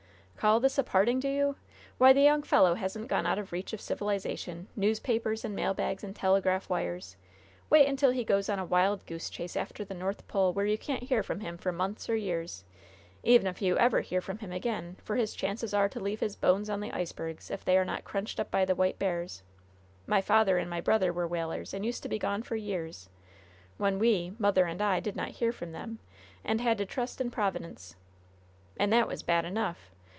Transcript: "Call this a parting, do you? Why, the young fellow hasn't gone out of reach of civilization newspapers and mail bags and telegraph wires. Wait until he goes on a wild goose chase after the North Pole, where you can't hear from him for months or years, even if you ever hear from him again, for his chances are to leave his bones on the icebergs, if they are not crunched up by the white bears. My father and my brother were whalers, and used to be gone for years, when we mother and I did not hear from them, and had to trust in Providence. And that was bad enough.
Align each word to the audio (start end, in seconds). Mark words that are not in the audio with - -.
"Call 0.41 0.59
this 0.59 0.79
a 0.79 0.83
parting, 0.83 1.19
do 1.19 1.27
you? 1.27 1.55
Why, 1.99 2.13
the 2.13 2.21
young 2.23 2.41
fellow 2.41 2.73
hasn't 2.73 3.07
gone 3.07 3.27
out 3.27 3.37
of 3.37 3.51
reach 3.51 3.73
of 3.73 3.79
civilization 3.79 4.69
newspapers 4.75 5.45
and 5.45 5.55
mail 5.55 5.75
bags 5.75 6.03
and 6.03 6.15
telegraph 6.15 6.67
wires. 6.67 7.15
Wait 7.69 7.85
until 7.87 8.09
he 8.09 8.23
goes 8.23 8.49
on 8.49 8.57
a 8.57 8.65
wild 8.65 9.05
goose 9.05 9.29
chase 9.29 9.55
after 9.55 9.85
the 9.85 9.93
North 9.93 10.27
Pole, 10.27 10.51
where 10.51 10.65
you 10.65 10.79
can't 10.79 11.03
hear 11.03 11.21
from 11.21 11.41
him 11.41 11.59
for 11.59 11.71
months 11.71 12.09
or 12.09 12.15
years, 12.15 12.63
even 13.21 13.45
if 13.45 13.61
you 13.61 13.77
ever 13.77 14.01
hear 14.01 14.19
from 14.19 14.39
him 14.39 14.51
again, 14.51 14.97
for 15.03 15.15
his 15.15 15.35
chances 15.35 15.75
are 15.75 15.87
to 15.87 15.99
leave 15.99 16.21
his 16.21 16.35
bones 16.35 16.71
on 16.71 16.79
the 16.79 16.91
icebergs, 16.91 17.51
if 17.51 17.63
they 17.63 17.77
are 17.77 17.85
not 17.85 18.03
crunched 18.03 18.39
up 18.39 18.49
by 18.49 18.65
the 18.65 18.73
white 18.73 18.97
bears. 18.97 19.43
My 20.07 20.21
father 20.21 20.57
and 20.57 20.67
my 20.71 20.81
brother 20.81 21.13
were 21.13 21.27
whalers, 21.27 21.71
and 21.71 21.85
used 21.85 22.01
to 22.01 22.09
be 22.09 22.17
gone 22.17 22.41
for 22.41 22.55
years, 22.55 23.09
when 23.77 23.99
we 23.99 24.33
mother 24.39 24.65
and 24.65 24.81
I 24.81 25.01
did 25.01 25.15
not 25.15 25.33
hear 25.37 25.51
from 25.51 25.71
them, 25.71 25.99
and 26.43 26.59
had 26.61 26.79
to 26.79 26.85
trust 26.87 27.21
in 27.21 27.29
Providence. 27.29 27.95
And 28.77 28.91
that 28.91 29.07
was 29.07 29.21
bad 29.21 29.45
enough. 29.45 29.91